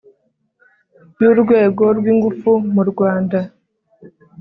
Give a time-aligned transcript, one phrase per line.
[1.11, 3.39] ry'urwego rw'ingufu mu rwanda